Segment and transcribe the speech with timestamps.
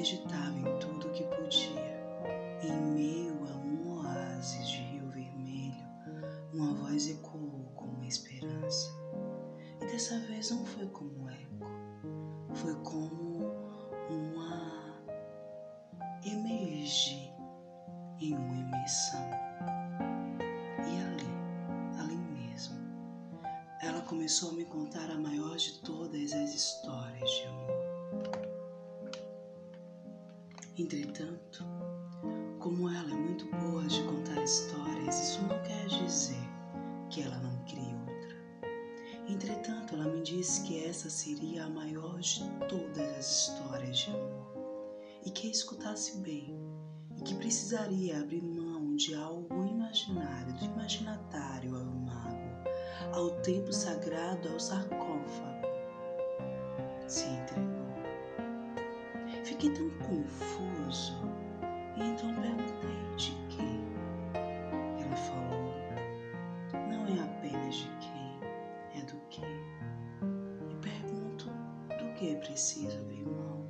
[0.00, 2.00] acreditava em tudo que podia.
[2.62, 5.86] Em meio a um oásis de rio vermelho,
[6.54, 8.90] uma voz ecoou com uma esperança.
[9.82, 11.66] E dessa vez não foi como eco,
[12.54, 13.52] foi como
[14.08, 15.02] uma
[16.24, 17.30] emergir
[18.20, 19.30] em uma imersão.
[20.78, 22.78] E ali, ali mesmo,
[23.82, 27.79] ela começou a me contar a maior de todas as histórias de amor.
[30.80, 31.62] Entretanto,
[32.58, 36.48] como ela é muito boa de contar histórias, isso não quer dizer
[37.10, 38.72] que ela não crie outra.
[39.28, 44.56] Entretanto, ela me disse que essa seria a maior de todas as histórias de amor
[45.26, 46.58] e que escutasse bem
[47.18, 52.64] e que precisaria abrir mão de algo imaginário, do imaginatário ao mago,
[53.12, 55.60] ao tempo sagrado, ao sarcófago.
[57.06, 57.26] Se.
[59.60, 61.12] Fiquei tão confuso
[61.94, 63.84] e então perguntei de quem.
[65.04, 65.74] Ela falou:
[66.88, 69.42] não é apenas de quem, é do que.
[69.42, 71.50] E pergunto:
[71.98, 73.68] do que preciso abrir mão?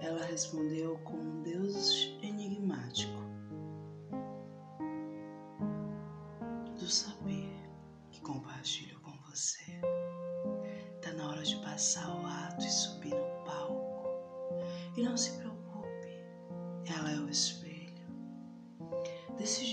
[0.00, 3.25] Ela respondeu com um Deus enigmático: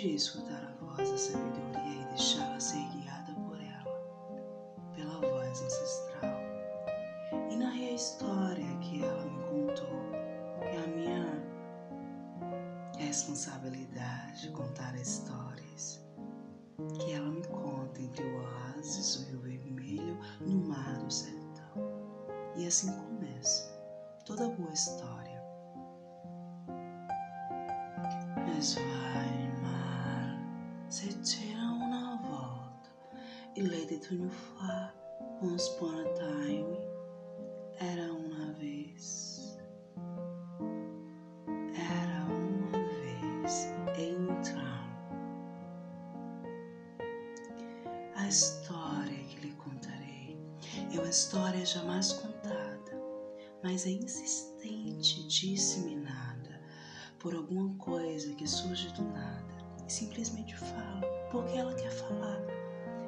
[0.04, 6.42] Decidi escutar a voz da sabedoria e deixá-la ser guiada por ela, pela voz ancestral.
[7.50, 10.12] E narrei a história que ela me contou.
[10.60, 11.42] É a minha
[12.98, 16.06] responsabilidade contar histórias
[17.00, 21.77] que ela me conta entre o oásis, o rio vermelho, no mar do sertão.
[22.58, 23.72] E assim começa
[24.26, 25.42] toda boa história.
[28.45, 29.33] Mas vai,
[33.55, 33.99] e lady
[34.58, 34.93] far,
[35.41, 36.77] once upon a time,
[37.80, 39.59] era uma vez.
[41.75, 44.73] Era uma vez, então.
[48.15, 50.35] A história que lhe contarei
[50.91, 52.99] é uma história jamais contada,
[53.61, 56.59] mas é insistente, disseminada
[57.20, 59.53] por alguma coisa que surge do nada
[59.87, 61.92] e simplesmente fala porque ela quer.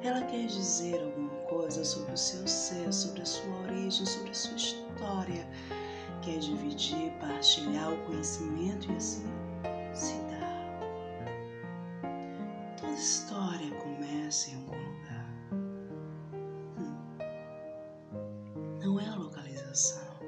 [0.06, 4.34] Ela quer dizer alguma coisa sobre o seu ser, sobre a sua origem, sobre a
[4.34, 5.48] sua história.
[6.22, 9.26] Quer dividir, partilhar o conhecimento e assim
[9.92, 10.46] se dá.
[12.80, 15.28] Toda história começa em algum lugar.
[16.78, 16.96] Hum.
[18.80, 20.20] Não é a localização,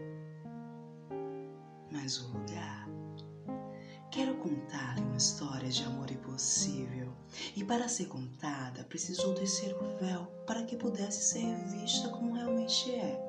[1.92, 2.88] mas o lugar.
[4.10, 7.12] Quero contar-lhe uma história de amor impossível,
[7.54, 8.57] e para ser contada
[8.88, 13.20] precisou descer o véu para que pudesse ser vista como realmente é.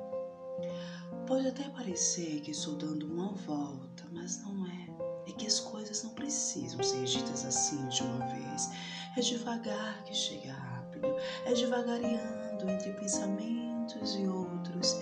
[1.26, 4.90] Pode até parecer que estou dando uma volta, mas não é.
[5.28, 8.70] É que as coisas não precisam ser ditas assim de uma vez.
[9.16, 11.06] É devagar que chega rápido,
[11.44, 14.96] é devagariando entre pensamentos e outros,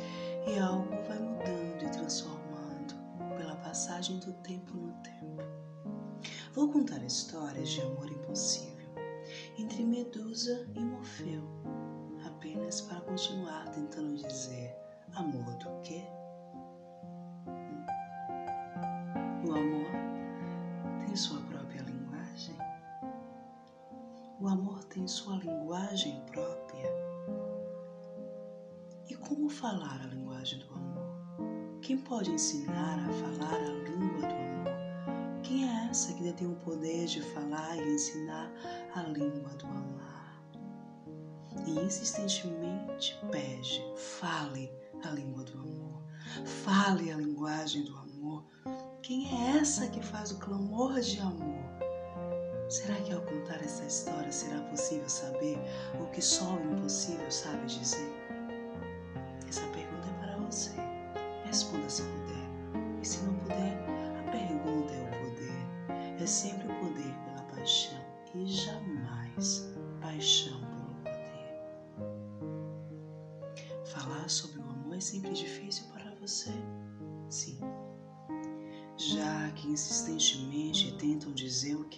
[0.46, 2.94] e algo vai mudando e transformando
[3.36, 5.42] pela passagem do tempo no tempo.
[6.54, 8.77] Vou contar histórias de amor impossível
[10.08, 11.42] Medusa e Morfeu,
[12.24, 14.74] apenas para continuar tentando dizer
[15.14, 16.02] amor do quê?
[19.46, 19.90] O amor
[21.04, 22.56] tem sua própria linguagem.
[24.40, 26.90] O amor tem sua linguagem própria.
[29.10, 31.78] E como falar a linguagem do amor?
[31.82, 34.58] Quem pode ensinar a falar a língua do amor?
[35.42, 38.52] Quem é essa que detém o poder de falar e ensinar
[38.94, 39.97] a língua do amar?
[41.82, 44.70] Insistentemente pede: fale
[45.04, 46.02] a língua do amor,
[46.64, 48.44] fale a linguagem do amor.
[49.02, 51.64] Quem é essa que faz o clamor de amor?
[52.68, 55.58] Será que ao contar essa história será possível saber
[55.98, 58.37] o que só o impossível sabe dizer?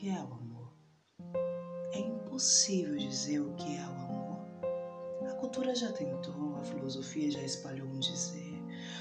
[0.01, 0.73] Que é o amor.
[1.93, 4.39] É impossível dizer o que é o amor.
[5.29, 8.59] A cultura já tentou, a filosofia já espalhou um dizer.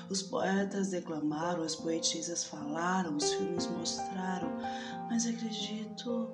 [0.10, 4.50] Os poetas declamaram, as poetisas falaram, os filmes mostraram,
[5.10, 6.34] mas acredito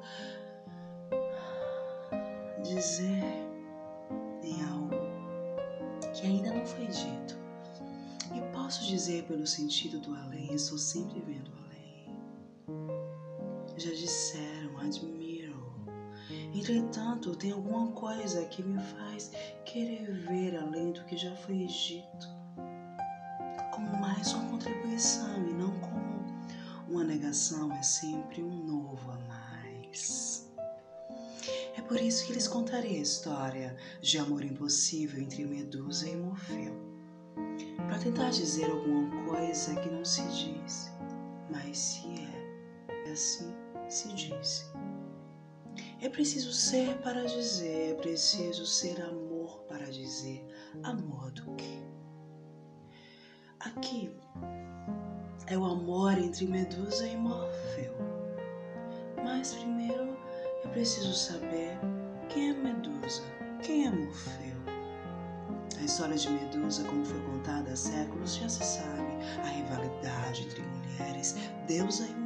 [2.64, 3.24] dizer
[4.42, 4.96] em algo
[6.12, 7.38] que ainda não foi dito.
[8.34, 11.65] E posso dizer pelo sentido do além, estou sempre vendo além.
[14.86, 15.74] Admiro.
[16.54, 19.32] Entretanto, tem alguma coisa que me faz
[19.66, 22.28] querer ver além do que já foi dito,
[23.74, 26.26] como mais uma contribuição e não como
[26.88, 30.50] uma negação, é sempre um novo a mais.
[31.76, 36.74] É por isso que lhes contarei a história de amor impossível entre Medusa e Morfeu
[37.88, 40.92] para tentar dizer alguma coisa que não se diz,
[41.52, 43.54] mas se é, assim
[43.90, 44.75] se diz.
[46.02, 50.46] É preciso ser para dizer, é preciso ser amor para dizer.
[50.84, 51.82] Amor do quê?
[53.62, 54.12] Aqui
[55.48, 57.94] é o amor entre Medusa e Morfeu.
[59.24, 60.18] Mas primeiro
[60.64, 61.80] é preciso saber
[62.30, 63.24] quem é Medusa,
[63.64, 64.56] quem é Morfeu.
[65.80, 69.16] A história de Medusa, como foi contada há séculos, já se sabe.
[69.44, 71.36] A rivalidade entre mulheres,
[71.68, 72.25] deusa e.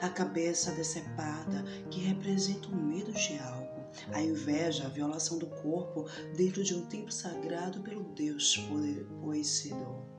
[0.00, 3.64] A cabeça decepada, que representa o medo de algo.
[4.12, 8.56] A inveja, a violação do corpo dentro de um templo sagrado pelo deus
[9.20, 10.14] Poseidon.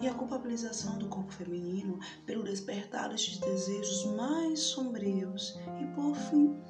[0.00, 5.58] E a culpabilização do corpo feminino pelo despertar de desejos mais sombrios.
[5.80, 6.60] E por fim,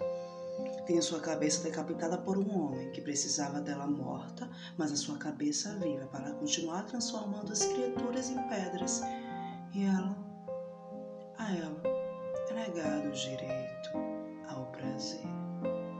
[0.87, 5.17] tem a sua cabeça decapitada por um homem que precisava dela morta, mas a sua
[5.17, 9.01] cabeça viva para continuar transformando as criaturas em pedras.
[9.75, 10.17] E ela,
[11.39, 11.83] a ela,
[12.51, 13.91] é negado o direito
[14.49, 15.27] ao prazer.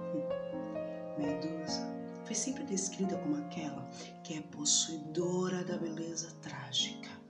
[1.19, 1.95] Medusa
[2.25, 3.89] foi sempre descrita como aquela
[4.23, 7.25] que é possuidora da beleza trágica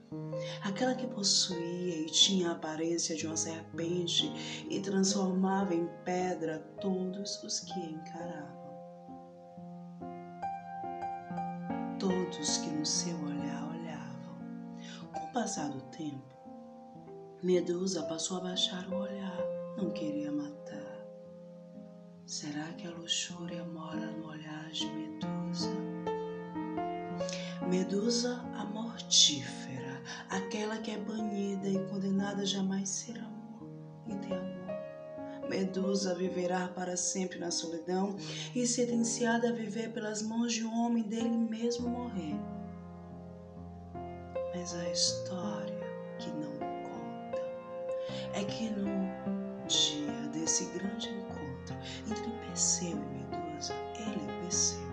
[0.61, 4.31] aquela que possuía e tinha a aparência de uma serpente
[4.69, 8.65] e transformava em pedra todos os que encaravam.
[11.99, 14.37] Todos que no seu olhar olhavam.
[15.13, 16.34] Com o passar do tempo,
[17.45, 19.37] Medusa passou a baixar o olhar,
[19.77, 21.05] não queria matar.
[22.25, 25.69] Será que a luxúria mora no olhar de Medusa?
[27.69, 30.01] Medusa a mortífera
[30.31, 33.69] aquela que é banida e condenada jamais ser amor
[34.07, 35.47] e ter amor.
[35.47, 38.15] Medusa viverá para sempre na solidão
[38.55, 42.39] e sentenciada a viver pelas mãos de um homem dele mesmo morrer.
[44.51, 45.85] Mas a história
[46.17, 46.54] que não
[48.35, 48.85] é que no
[49.65, 54.87] dia desse grande encontro entre Perseu e Medusa, ele, Perseu,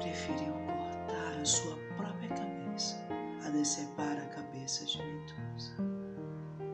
[0.00, 2.96] preferiu cortar a sua própria cabeça
[3.44, 4.22] a decepar
[4.62, 5.74] cabeça de Medusa.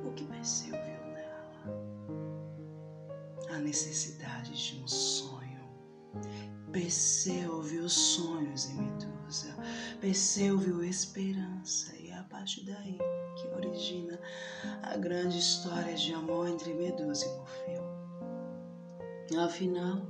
[0.06, 1.65] O que Perseu viu nela?
[3.50, 5.39] A necessidade de um sonho.
[6.71, 9.56] Perseu viu sonhos em Medusa.
[9.99, 12.99] Perseu viu esperança e é a partir daí
[13.37, 14.21] que origina
[14.88, 17.85] a grande história de amor entre Medusa e Morfeu.
[19.45, 20.00] Afinal,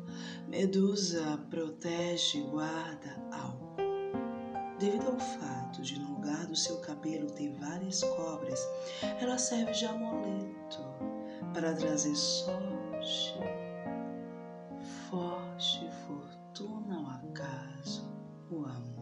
[0.46, 3.74] Medusa protege e guarda algo.
[4.78, 8.60] Devido ao fato de no lugar do seu cabelo ter várias cobras,
[9.20, 10.78] ela serve de amuleto
[11.52, 13.34] para trazer sorte,
[15.10, 18.08] forte fortuna ao acaso,
[18.48, 18.98] o amor.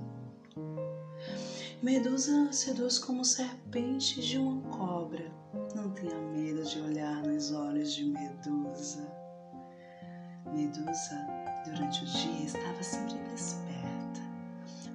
[1.82, 4.95] Medusa seduz como serpente de uma cobra.
[6.66, 9.06] De olhar nos olhos de Medusa.
[10.52, 11.26] Medusa,
[11.64, 13.76] durante o dia, estava sempre desperta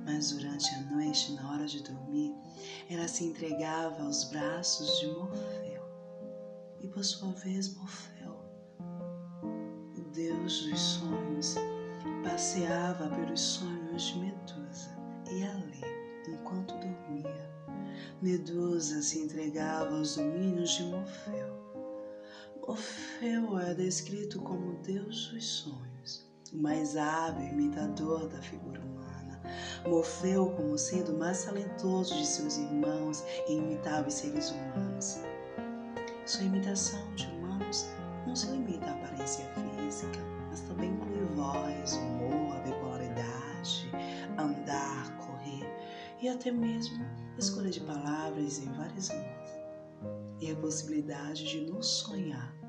[0.05, 2.35] mas durante a noite, na hora de dormir,
[2.89, 5.83] ela se entregava aos braços de Morfeu.
[6.81, 8.37] E por sua vez, Morfeu,
[9.97, 11.55] o deus dos sonhos,
[12.23, 14.89] passeava pelos sonhos de Medusa
[15.31, 15.81] e ali,
[16.27, 17.49] enquanto dormia,
[18.21, 21.40] Medusa se entregava aos domínios de Morfeu.
[22.71, 29.41] Morfeu é descrito como deus dos sonhos, o mais hábil imitador da figura humana
[29.85, 35.19] Morfeu como sendo mais talentoso de seus irmãos e imitáveis seres humanos.
[36.25, 37.87] Sua imitação de humanos
[38.25, 43.91] não se limita à aparência física, mas também inclui voz, humor, a bipolaridade,
[44.37, 45.67] andar, correr
[46.21, 47.05] e até mesmo
[47.37, 49.61] escolha de palavras em várias mãos.
[50.39, 52.60] E a possibilidade de nos sonhar.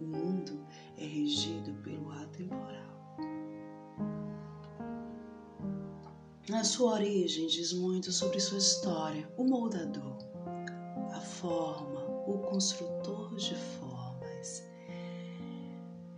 [0.00, 0.66] O mundo
[0.98, 2.96] é regido pelo atemporal.
[6.48, 10.16] Na sua origem diz muito sobre sua história, o moldador,
[11.12, 14.62] a forma, o construtor de formas.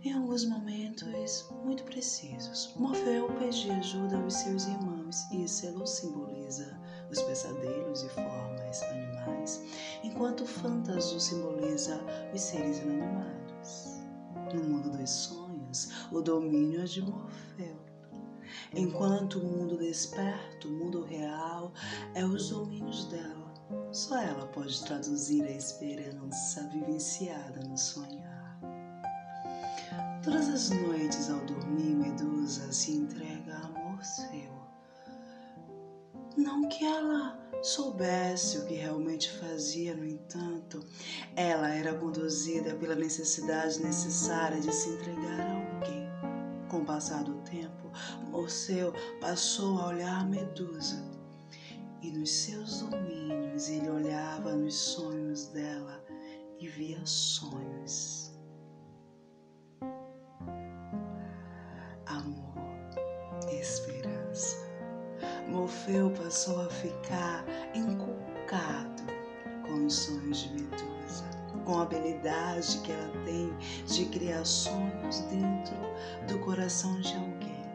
[0.03, 7.21] Em alguns momentos muito precisos, Morfeu pede ajuda aos seus irmãos e Selo simboliza os
[7.21, 9.63] pesadelos e formas animais,
[10.03, 11.99] enquanto Fantaso simboliza
[12.33, 13.48] os seres inanimados.
[14.53, 17.89] No mundo dos sonhos, o domínio é de Morfeu
[18.73, 21.71] enquanto o mundo desperto, o mundo real,
[22.13, 23.49] é os domínios dela.
[23.91, 28.59] Só ela pode traduzir a esperança vivenciada no sonhar.
[30.23, 34.59] Todas as noites ao dormir, Medusa se entrega a amor seu.
[36.37, 40.79] Não que ela soubesse o que realmente fazia, no entanto,
[41.35, 46.09] ela era conduzida pela necessidade necessária de se entregar a alguém.
[46.69, 47.91] Com o passar do tempo,
[48.29, 51.03] Morceu passou a olhar Medusa
[52.01, 56.03] e nos seus domínios ele olhava nos sonhos dela
[56.59, 58.28] e via sonhos.
[65.89, 67.43] Morfeu passou a ficar
[67.73, 69.03] encucado
[69.65, 71.23] com os sonhos de Medusa,
[71.65, 73.51] com a habilidade que ela tem
[73.87, 75.75] de criar sonhos dentro
[76.27, 77.65] do coração de alguém.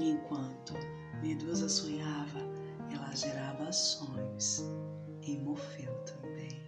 [0.00, 0.74] Enquanto
[1.22, 2.40] Medusa sonhava,
[2.92, 4.64] ela gerava sonhos
[5.22, 6.60] em Morfeu também.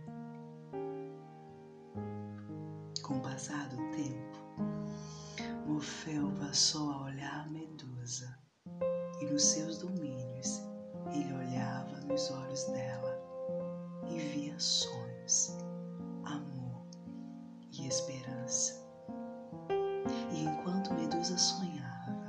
[3.02, 4.38] Com o passar do tempo,
[5.66, 8.38] Morfeu passou a olhar Medusa
[9.20, 10.11] e nos seus domínios
[12.22, 13.18] nos olhos dela
[14.08, 15.56] e via sonhos,
[16.24, 16.86] amor
[17.72, 18.80] e esperança.
[20.32, 22.28] E enquanto Medusa sonhava,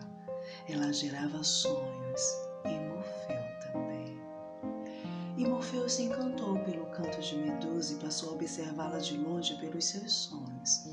[0.68, 2.22] ela gerava sonhos
[2.66, 4.18] e Morfeu também.
[5.38, 9.86] E Morfeu se encantou pelo canto de Medusa e passou a observá-la de longe pelos
[9.86, 10.88] seus sonhos.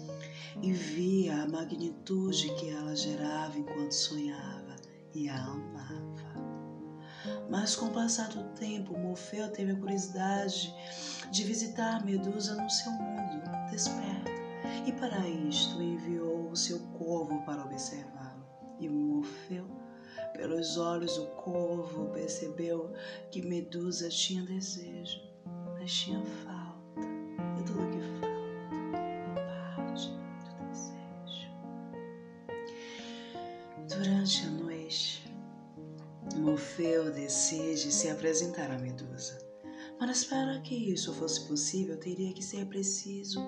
[0.61, 4.77] E via a magnitude que ela gerava enquanto sonhava
[5.15, 6.10] e a amava.
[7.51, 10.73] Mas com o passar do tempo, Morfeu teve a curiosidade
[11.33, 14.31] de visitar Medusa no seu mundo desperto.
[14.87, 18.47] E para isto enviou o seu corvo para observá-lo.
[18.79, 19.67] E Morfeu,
[20.33, 22.93] pelos olhos do corvo, percebeu
[23.33, 25.21] que Medusa tinha desejo,
[25.77, 27.01] mas tinha falta.
[27.59, 28.20] E tudo que falta
[36.81, 39.37] Morfeu decide se apresentar a Medusa.
[40.01, 43.39] Mas para que isso fosse possível, teria que ser preciso,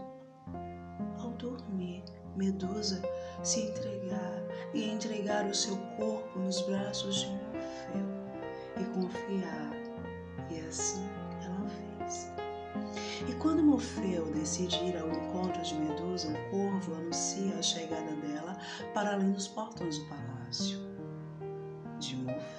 [1.18, 2.04] ao dormir,
[2.36, 3.00] Medusa
[3.42, 4.42] se entregar
[4.74, 8.06] e entregar o seu corpo nos braços de Morfeu
[8.78, 9.72] e confiar.
[10.50, 11.08] E assim
[11.42, 12.30] ela fez.
[13.30, 18.58] E quando Morfeu decide ir ao encontro de Medusa, o corvo anuncia a chegada dela
[18.92, 20.78] para além dos portões do palácio
[21.98, 22.51] de Morfeu.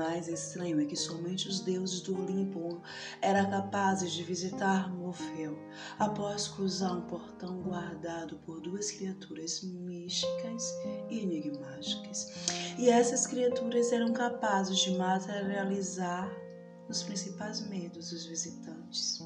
[0.00, 2.80] Mais estranho é que somente os deuses do Olimpo
[3.20, 5.58] eram capazes de visitar Morfeu
[5.98, 10.72] após cruzar um portão guardado por duas criaturas místicas
[11.10, 12.32] e enigmáticas.
[12.78, 16.32] E essas criaturas eram capazes de materializar
[16.88, 19.20] os principais medos dos visitantes.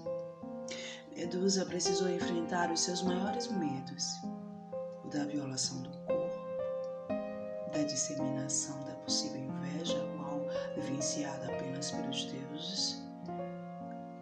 [1.14, 4.04] Medusa precisou enfrentar os seus maiores medos:
[5.04, 6.37] o da violação do corpo,
[7.73, 9.43] da disseminação da possível
[10.76, 13.02] vivenciada apenas pelos deuses,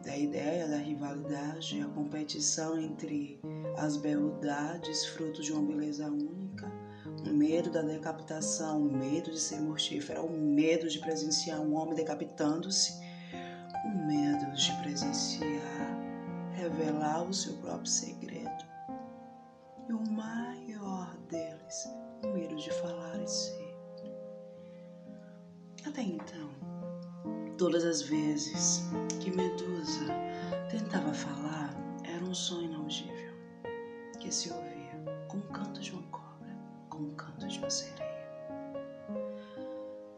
[0.04, 3.40] da ideia da rivalidade, a competição entre
[3.78, 6.70] as beldades, fruto de uma beleza única,
[7.24, 11.94] o medo da decapitação, o medo de ser mortífera, o medo de presenciar um homem
[11.94, 13.00] decapitando-se,
[13.84, 15.98] o medo de presenciar,
[16.52, 18.64] revelar o seu próprio segredo.
[19.88, 21.88] E o maior deles,
[22.24, 23.02] o medo de falar.
[25.84, 26.48] Até então,
[27.58, 28.82] todas as vezes
[29.20, 30.06] que Medusa
[30.70, 31.74] tentava falar,
[32.04, 33.34] era um sonho inaudível
[34.20, 34.72] que se ouvia
[35.28, 36.56] como o canto de uma cobra,
[36.88, 38.12] como o canto de uma sereia.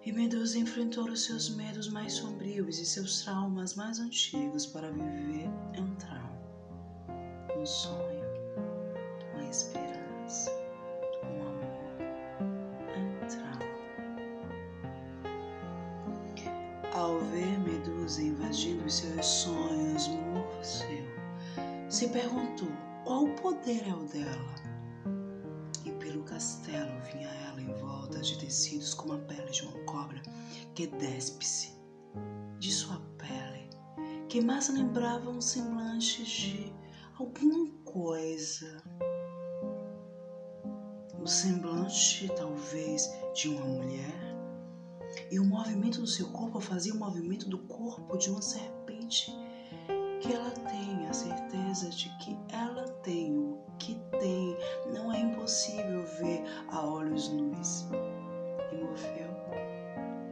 [0.05, 5.49] E Medusa enfrentou os seus medos mais sombrios e seus traumas mais antigos para viver
[5.79, 6.45] um trauma,
[7.59, 8.23] um sonho,
[9.33, 9.84] uma esperança,
[18.55, 21.05] Medusa invadindo os seus sonhos, Morfeu
[21.89, 22.69] se perguntou
[23.05, 24.55] qual poder é o dela.
[25.85, 30.23] E pelo castelo vinha ela em volta de tecidos como a pele de uma cobra
[30.75, 31.75] que despe-se
[32.59, 33.69] de sua pele,
[34.29, 36.73] que mais lembravam semblantes de
[37.19, 38.83] alguma coisa.
[41.21, 44.34] O semblante, talvez, de uma mulher.
[45.31, 49.33] E o movimento do seu corpo fazia o movimento do corpo de uma serpente
[50.21, 54.57] que ela tem a certeza de que ela tem o que tem,
[54.93, 57.87] não é impossível ver a olhos nus.
[58.73, 59.35] E Morfeu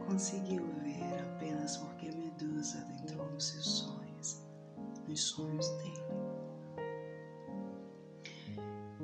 [0.07, 4.41] conseguiu ver apenas porque Medusa adentrou nos seus sonhos,
[5.07, 6.03] nos sonhos dele.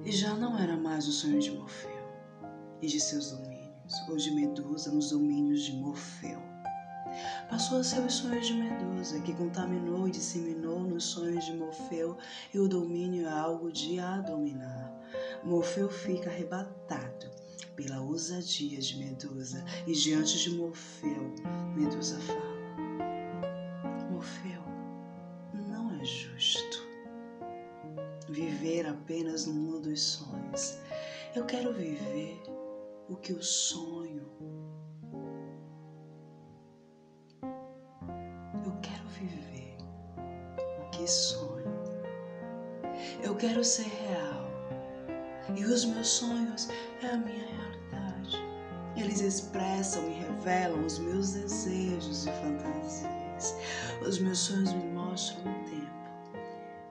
[0.04, 2.10] E já não era mais o sonho de Morfeu
[2.82, 3.49] e de seus domínios,
[4.08, 6.50] ou de Medusa nos domínios de Morfeu
[7.50, 12.18] Passou a ser os sonhos de Medusa, que contaminou e disseminou nos sonhos de Morfeu,
[12.54, 14.94] e o domínio é algo de a dominar.
[15.44, 17.32] Morfeu fica arrebatado
[17.76, 21.34] pela ousadia de Medusa, e diante de Morfeu,
[21.76, 22.60] Medusa fala:
[24.12, 24.62] Morfeu,
[25.68, 26.88] não é justo
[28.30, 30.78] viver apenas no mundo dos sonhos.
[31.36, 32.40] Eu quero viver
[33.10, 34.30] o que o sonho
[41.00, 41.64] que sonho.
[43.24, 44.50] Eu quero ser real.
[45.56, 46.70] E os meus sonhos
[47.02, 48.38] é a minha realidade.
[48.98, 53.56] Eles expressam e revelam os meus desejos e fantasias.
[54.06, 56.40] Os meus sonhos me mostram o tempo.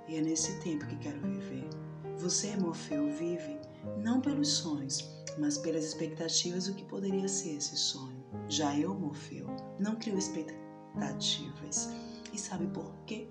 [0.08, 1.68] E é nesse tempo que quero viver.
[2.16, 3.60] Você, Morfeu, vive
[3.98, 5.02] não pelos sonhos,
[5.38, 8.24] mas pelas expectativas do que poderia ser esse sonho.
[8.48, 9.46] Já eu, Morfeu,
[9.78, 11.90] não crio expectativas.
[12.32, 13.28] E sabe por quê?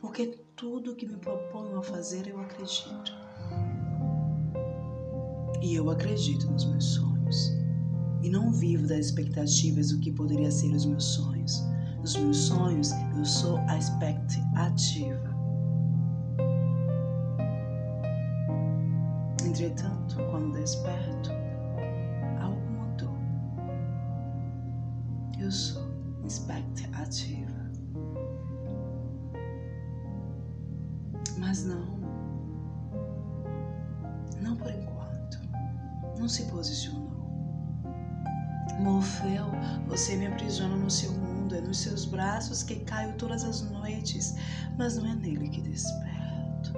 [0.00, 3.12] porque tudo que me proponho a fazer eu acredito.
[5.60, 7.52] E eu acredito nos meus sonhos.
[8.22, 11.62] E não vivo das expectativas do que poderia ser os meus sonhos.
[11.98, 15.36] Nos meus sonhos, eu sou a expectativa.
[19.44, 21.30] Entretanto, quando desperto,
[25.46, 25.86] Eu sou
[26.24, 27.70] expectativa.
[31.38, 31.86] Mas não.
[34.42, 35.38] Não por enquanto.
[36.18, 37.12] Não se posicionou.
[38.80, 39.46] Morfeu,
[39.86, 44.34] você me aprisiona no seu mundo, é nos seus braços que caio todas as noites,
[44.76, 46.72] mas não é nele que desperto.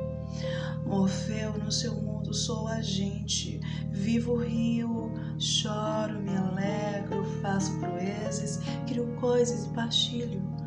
[0.85, 6.68] Morfeu, no seu mundo sou agente, vivo, rio, choro, me alegro,
[7.41, 10.59] faço proezas, crio coisas e partilho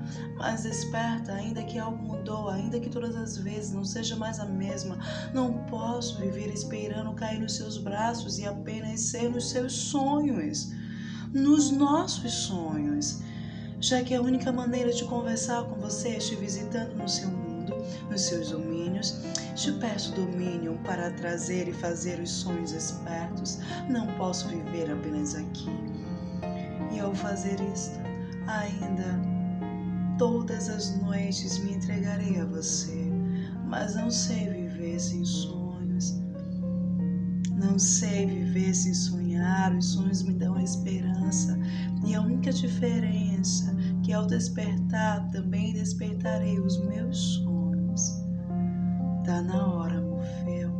[0.41, 4.45] mas desperta, ainda que algo mudou, ainda que todas as vezes não seja mais a
[4.45, 4.97] mesma.
[5.34, 10.71] Não posso viver esperando cair nos seus braços e apenas ser nos seus sonhos,
[11.32, 13.21] nos nossos sonhos.
[13.80, 17.75] Já que a única maneira de conversar com você é te visitando no seu mundo,
[18.10, 19.21] nos seus domínios,
[19.56, 23.60] te peço domínio para trazer e fazer os sonhos espertos.
[23.89, 26.01] Não posso viver apenas aqui.
[26.91, 27.99] E ao fazer isto,
[28.47, 29.32] ainda
[30.21, 33.12] Todas as noites me entregarei a você,
[33.65, 36.21] mas não sei viver sem sonhos.
[37.56, 41.58] Não sei viver sem sonhar, os sonhos me dão esperança.
[42.06, 48.23] E a única diferença é que ao despertar também despertarei os meus sonhos.
[49.25, 50.70] Tá na hora, Morfeu.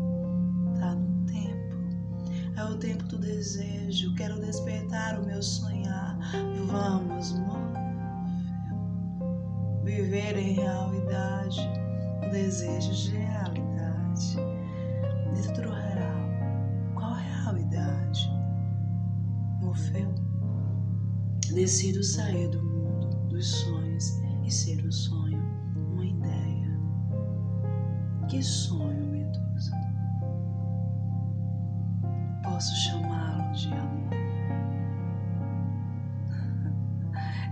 [2.72, 4.14] O tempo do desejo.
[4.16, 6.18] Quero despertar o meu sonhar.
[6.68, 7.82] Vamos, Morfeu
[9.84, 11.60] viver em realidade,
[12.26, 14.36] o desejo de realidade.
[15.34, 18.30] Dentro do real, qual é realidade?
[19.60, 20.14] Morfeu,
[21.54, 25.42] decido sair do mundo dos sonhos e ser um sonho,
[25.94, 26.80] uma ideia.
[28.30, 29.11] Que sonho,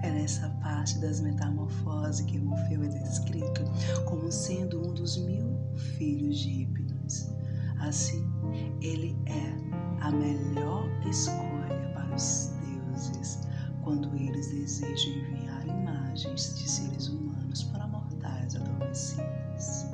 [0.02, 3.64] É nessa parte das metamorfoses que Morfeu é descrito
[4.06, 5.58] como sendo um dos mil
[5.98, 7.30] filhos de Hipnos.
[7.80, 8.26] Assim,
[8.82, 13.42] ele é a melhor escolha para os deuses
[13.84, 19.89] quando eles desejam enviar imagens de seres humanos para mortais adormecidos.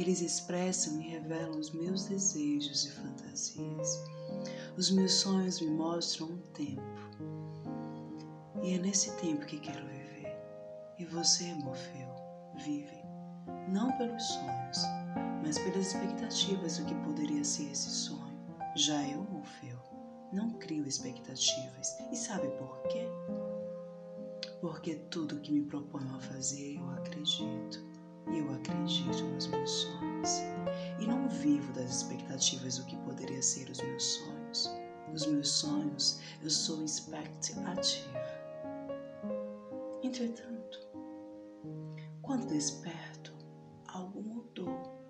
[0.00, 4.02] Eles expressam e revelam os meus desejos e fantasias.
[4.74, 6.80] Os meus sonhos me mostram um tempo.
[8.62, 10.34] E é nesse tempo que quero viver.
[10.98, 12.08] E você, Morfeu,
[12.64, 12.98] vive
[13.68, 14.78] não pelos sonhos,
[15.42, 18.40] mas pelas expectativas do que poderia ser esse sonho.
[18.74, 19.78] Já eu, Morfeu,
[20.32, 21.98] não crio expectativas.
[22.10, 23.06] E sabe por quê?
[24.62, 27.89] Porque tudo que me proponho a fazer eu acredito.
[28.26, 30.42] Eu acredito nos meus sonhos.
[30.98, 34.70] E não vivo das expectativas do que poderia ser os meus sonhos.
[35.12, 38.20] Os meus sonhos, eu sou expectativa.
[40.02, 40.78] Entretanto,
[42.22, 43.32] quando desperto,
[43.88, 45.00] algo mudou.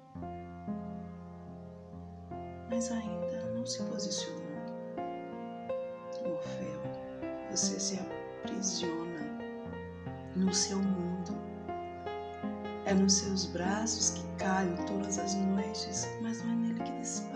[2.70, 4.40] Mas ainda não se posicionou.
[6.24, 6.80] Morfeu,
[7.50, 9.20] você se aprisiona
[10.36, 10.99] no seu mundo.
[12.90, 17.29] É nos seus braços que caio todas as noites, mas não é nele que desperto.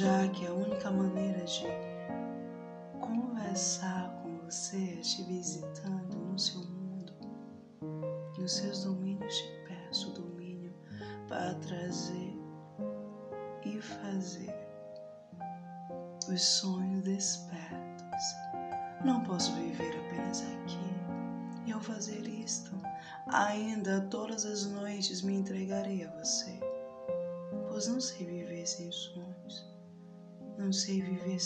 [0.00, 1.89] Já que a única maneira de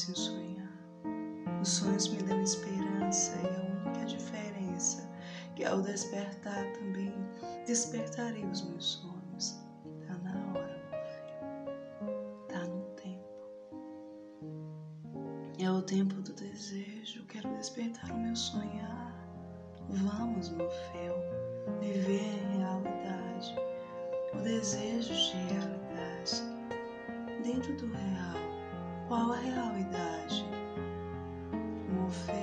[0.05, 0.69] sem sonhar.
[1.63, 5.11] Os sonhos me dão esperança e a única diferença
[5.57, 7.15] que ao despertar também
[7.67, 9.15] despertarei os meus sonhos.
[15.65, 19.15] É o tempo do desejo, quero despertar o meu sonhar.
[19.89, 21.15] Vamos, Morfeu,
[21.81, 23.57] viver a realidade,
[24.35, 26.43] o desejo de realidade.
[27.43, 28.54] Dentro do real,
[29.09, 30.45] qual a realidade?
[31.91, 32.35] Morfeu,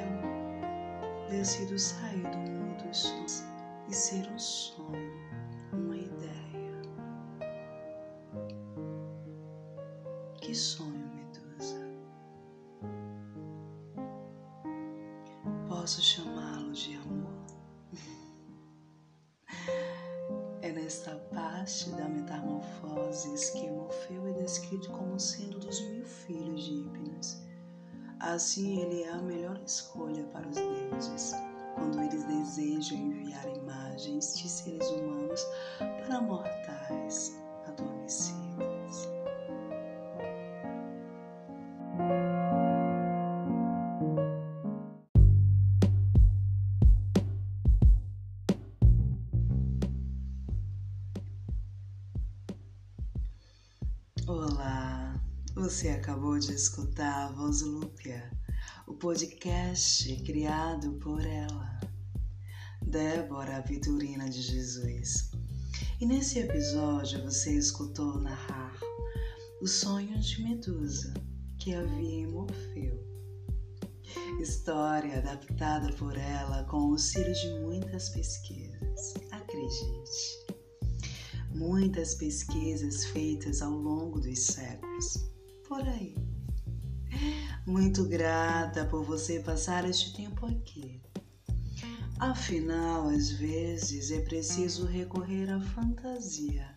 [1.30, 3.44] decido sair do mundo dos sonhos
[3.88, 5.12] e ser um sonho,
[5.74, 6.82] uma ideia.
[10.42, 11.02] Que sonho?
[15.82, 17.34] posso chamá-lo de amor.
[20.62, 25.01] É nesta parte da metamorfose que Morfeu é descrito como
[28.32, 31.34] Assim, ele é a melhor escolha para os deuses,
[31.76, 35.46] quando eles desejam enviar imagens de seres humanos
[36.08, 37.41] para mortais
[55.82, 58.32] você acabou de escutar a Voz Lúpia,
[58.86, 61.80] o podcast criado por ela,
[62.84, 65.32] Débora Vitorina de Jesus.
[66.00, 68.80] E nesse episódio você escutou narrar
[69.60, 71.16] os sonhos de Medusa
[71.58, 73.04] que havia em Morfeu.
[74.40, 80.46] História adaptada por ela com o auxílio de muitas pesquisas, acredite
[81.56, 85.31] muitas pesquisas feitas ao longo dos séculos.
[85.72, 86.14] Por aí.
[87.66, 91.02] Muito grata por você passar este tempo aqui.
[92.20, 96.68] Afinal, às vezes é preciso recorrer à fantasia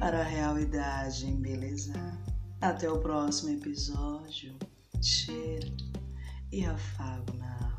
[0.00, 2.20] para a realidade embelezar.
[2.60, 4.58] Até o próximo episódio.
[5.00, 5.76] Cheiro
[6.50, 7.69] e afago na alma.